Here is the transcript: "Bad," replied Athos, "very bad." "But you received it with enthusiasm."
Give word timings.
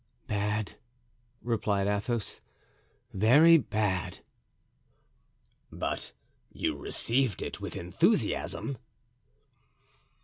"Bad," 0.25 0.77
replied 1.43 1.85
Athos, 1.85 2.41
"very 3.13 3.59
bad." 3.59 4.21
"But 5.71 6.11
you 6.51 6.75
received 6.75 7.43
it 7.43 7.61
with 7.61 7.75
enthusiasm." 7.75 8.79